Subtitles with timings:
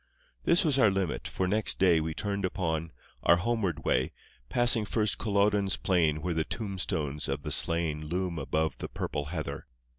[0.45, 4.13] This was our limit, for next day We turned upon, our homeward way,
[4.49, 9.67] Passing first Culloden's plain Where the tombstones of the slain Loom above the purple heather.